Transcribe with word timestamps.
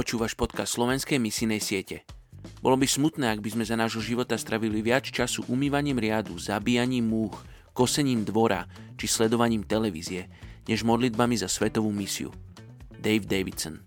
Počúvaš 0.00 0.32
podcast 0.32 0.80
slovenskej 0.80 1.20
misijnej 1.20 1.60
siete. 1.60 2.08
Bolo 2.64 2.80
by 2.80 2.88
smutné, 2.88 3.36
ak 3.36 3.44
by 3.44 3.52
sme 3.52 3.68
za 3.68 3.76
nášho 3.76 4.00
života 4.00 4.32
stravili 4.40 4.80
viac 4.80 5.04
času 5.04 5.44
umývaním 5.44 6.00
riadu, 6.00 6.40
zabíjaním 6.40 7.04
múch, 7.04 7.36
kosením 7.76 8.24
dvora 8.24 8.64
či 8.96 9.04
sledovaním 9.04 9.60
televízie, 9.60 10.24
než 10.64 10.88
modlitbami 10.88 11.36
za 11.36 11.52
svetovú 11.52 11.92
misiu. 11.92 12.32
Dave 12.96 13.28
Davidson 13.28 13.84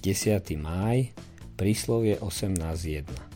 Desiatý 0.00 0.56
máj, 0.56 1.12
príslovie 1.60 2.16
18.1 2.24 3.35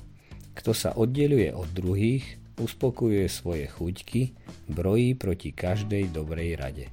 kto 0.55 0.71
sa 0.75 0.95
oddeluje 0.95 1.55
od 1.55 1.69
druhých, 1.71 2.41
uspokojuje 2.61 3.27
svoje 3.31 3.65
chuťky, 3.67 4.23
brojí 4.69 5.17
proti 5.17 5.51
každej 5.55 6.13
dobrej 6.13 6.51
rade. 6.61 6.87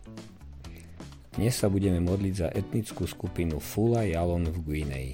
Dnes 1.37 1.53
sa 1.53 1.69
budeme 1.69 2.01
modliť 2.01 2.33
za 2.33 2.49
etnickú 2.49 3.05
skupinu 3.05 3.61
Fula 3.61 4.01
Jalon 4.07 4.49
v 4.49 4.57
Guinei. 4.65 5.11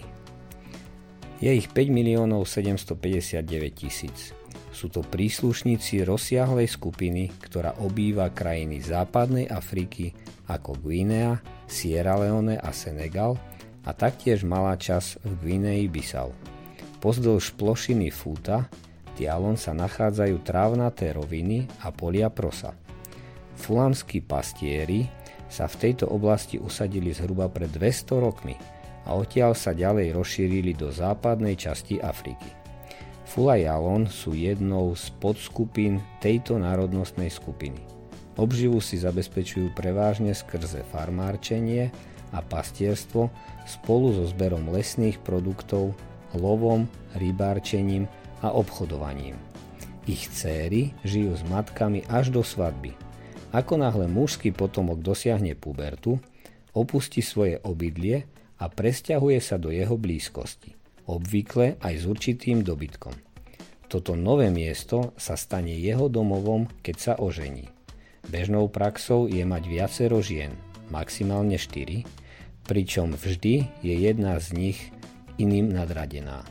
Je 1.43 1.51
ich 1.51 1.67
5 1.67 1.91
miliónov 1.91 2.47
759 2.47 3.43
tisíc. 3.75 4.31
Sú 4.71 4.87
to 4.87 5.03
príslušníci 5.03 6.07
rozsiahlej 6.07 6.71
skupiny, 6.71 7.27
ktorá 7.43 7.75
obýva 7.83 8.31
krajiny 8.31 8.79
západnej 8.79 9.51
Afriky 9.51 10.15
ako 10.47 10.79
Guinea, 10.79 11.43
Sierra 11.67 12.15
Leone 12.15 12.55
a 12.55 12.71
Senegal 12.71 13.35
a 13.83 13.91
taktiež 13.91 14.47
malá 14.47 14.79
časť 14.79 15.27
v 15.27 15.31
Guinei 15.43 15.91
Bissau. 15.91 16.31
Pozdĺž 17.03 17.59
plošiny 17.59 18.15
Fúta 18.15 18.71
Tialon 19.19 19.59
sa 19.59 19.75
nachádzajú 19.75 20.39
trávnaté 20.39 21.11
roviny 21.11 21.67
a 21.83 21.91
polia 21.91 22.31
prosa. 22.31 22.71
Fulamskí 23.59 24.23
pastieri 24.23 25.11
sa 25.51 25.67
v 25.67 25.75
tejto 25.83 26.07
oblasti 26.07 26.57
usadili 26.57 27.11
zhruba 27.11 27.51
pred 27.51 27.67
200 27.69 28.23
rokmi 28.23 28.55
a 29.03 29.19
odtiaľ 29.19 29.51
sa 29.51 29.75
ďalej 29.75 30.15
rozšírili 30.15 30.73
do 30.73 30.95
západnej 30.95 31.59
časti 31.59 31.99
Afriky. 31.99 32.47
Fulajalon 33.27 34.07
sú 34.07 34.31
jednou 34.31 34.95
z 34.95 35.11
podskupín 35.19 35.99
tejto 36.23 36.55
národnostnej 36.55 37.27
skupiny. 37.27 37.83
Obživu 38.39 38.79
si 38.79 38.95
zabezpečujú 38.97 39.75
prevážne 39.75 40.31
skrze 40.31 40.81
farmárčenie 40.89 41.91
a 42.31 42.39
pastierstvo 42.41 43.27
spolu 43.67 44.15
so 44.15 44.25
zberom 44.25 44.71
lesných 44.71 45.21
produktov 45.21 45.93
lovom, 46.37 46.89
rybárčením 47.17 48.09
a 48.43 48.51
obchodovaním. 48.51 49.39
Ich 50.03 50.27
céry 50.35 50.91
žijú 51.07 51.31
s 51.37 51.43
matkami 51.47 52.03
až 52.11 52.35
do 52.35 52.43
svadby. 52.43 52.91
Ako 53.55 53.79
náhle 53.79 54.09
mužský 54.09 54.51
potomok 54.51 54.99
dosiahne 54.99 55.55
pubertu, 55.55 56.19
opustí 56.75 57.23
svoje 57.23 57.61
obydlie 57.63 58.27
a 58.59 58.67
presťahuje 58.67 59.39
sa 59.39 59.55
do 59.61 59.69
jeho 59.69 59.95
blízkosti, 59.95 60.75
obvykle 61.07 61.79
aj 61.79 61.93
s 62.01 62.03
určitým 62.09 62.65
dobytkom. 62.65 63.13
Toto 63.87 64.17
nové 64.17 64.49
miesto 64.49 65.13
sa 65.21 65.37
stane 65.37 65.77
jeho 65.77 66.09
domovom, 66.09 66.65
keď 66.81 66.95
sa 66.97 67.13
ožení. 67.21 67.69
Bežnou 68.25 68.65
praxou 68.71 69.29
je 69.29 69.45
mať 69.45 69.63
viacero 69.69 70.17
žien, 70.17 70.49
maximálne 70.89 71.61
4, 71.61 72.01
pričom 72.65 73.13
vždy 73.13 73.69
je 73.85 73.93
jedna 73.93 74.41
z 74.41 74.47
nich 74.57 74.79
iným 75.37 75.73
nadradená. 75.73 76.45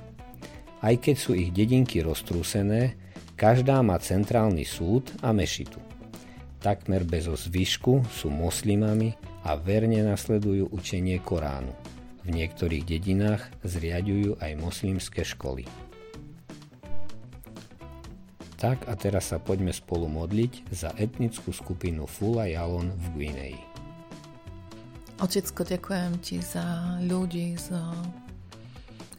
Aj 0.82 0.94
keď 0.98 1.16
sú 1.19 1.38
ich 1.38 1.54
dedinky 1.54 2.03
roztrúsené, 2.03 2.98
každá 3.38 3.78
má 3.87 3.98
centrálny 4.03 4.66
súd 4.66 5.10
a 5.22 5.31
mešitu. 5.31 5.78
Takmer 6.62 7.03
bez 7.03 7.26
zvyšku 7.26 8.06
sú 8.10 8.31
moslimami 8.31 9.19
a 9.43 9.59
verne 9.59 10.03
nasledujú 10.06 10.70
učenie 10.70 11.19
Koránu. 11.19 11.75
V 12.22 12.28
niektorých 12.31 12.87
dedinách 12.87 13.43
zriadujú 13.66 14.38
aj 14.38 14.53
moslimské 14.62 15.26
školy. 15.26 15.66
Tak 18.62 18.87
a 18.87 18.94
teraz 18.94 19.34
sa 19.34 19.43
poďme 19.43 19.75
spolu 19.75 20.06
modliť 20.06 20.70
za 20.70 20.94
etnickú 20.94 21.50
skupinu 21.50 22.06
Fula 22.06 22.47
Jalon 22.47 22.94
v 22.94 23.06
Guinei. 23.19 23.59
Otecko, 25.19 25.66
ďakujem 25.66 26.14
ti 26.22 26.38
za 26.38 26.62
ľudí 27.03 27.59
z 27.59 27.75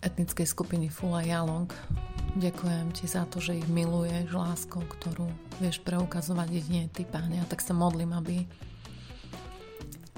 etnickej 0.04 0.44
skupiny 0.44 0.92
Fula 0.92 1.24
Jalong. 1.24 1.72
Ďakujem 2.36 2.92
ti 2.92 3.06
za 3.08 3.24
to, 3.30 3.40
že 3.40 3.62
ich 3.62 3.70
miluješ 3.72 4.36
láskou, 4.36 4.84
ktorú 4.84 5.30
vieš 5.64 5.80
preukazovať 5.86 6.50
jedine 6.52 6.92
ty, 6.92 7.08
páne. 7.08 7.40
A 7.40 7.46
tak 7.48 7.62
sa 7.62 7.78
modlím, 7.78 8.12
aby, 8.12 8.42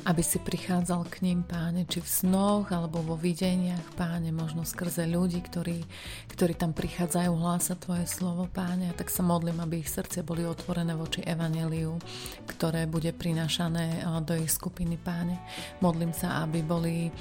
aby 0.07 0.24
si 0.24 0.40
prichádzal 0.40 1.06
k 1.12 1.28
ním, 1.28 1.44
páne, 1.44 1.84
či 1.85 2.00
v 2.00 2.07
snoch, 2.07 2.72
alebo 2.72 3.03
vo 3.03 3.19
videniach, 3.19 4.00
páne, 4.00 4.31
možno 4.31 4.63
skrze 4.63 5.03
ľudí, 5.06 5.44
ktorí, 5.44 5.84
ktorí 6.31 6.56
tam 6.56 6.72
prichádzajú 6.72 7.35
hlásať 7.35 7.78
tvoje 7.84 8.07
slovo, 8.07 8.47
páne. 8.47 8.90
A 8.90 8.97
tak 8.97 9.12
sa 9.12 9.19
modlím, 9.22 9.59
aby 9.59 9.84
ich 9.84 9.91
srdce 9.91 10.24
boli 10.24 10.47
otvorené 10.47 10.95
voči 10.95 11.19
evaneliu, 11.19 12.00
ktoré 12.47 12.88
bude 12.88 13.12
prinašané 13.12 14.07
do 14.24 14.40
ich 14.40 14.56
skupiny, 14.56 14.95
páne. 14.95 15.35
Modlím 15.84 16.16
sa, 16.16 16.47
aby 16.47 16.63
boli 16.63 17.12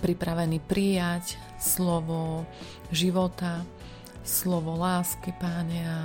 pripravení 0.00 0.60
prijať 0.62 1.36
slovo 1.58 2.46
života, 2.90 3.62
slovo 4.22 4.78
lásky, 4.78 5.34
Páne, 5.36 5.80
a 5.86 6.00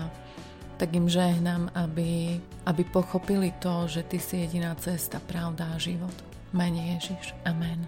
tak 0.78 0.94
im 0.94 1.10
žehnám, 1.10 1.74
aby, 1.74 2.38
aby 2.66 2.84
pochopili 2.86 3.54
to, 3.58 3.90
že 3.90 4.06
Ty 4.06 4.18
si 4.20 4.36
jediná 4.46 4.74
cesta, 4.78 5.22
pravda 5.22 5.74
a 5.74 5.82
život. 5.82 6.14
Mene 6.54 6.96
Ježiš. 6.96 7.36
Amen. 7.46 7.86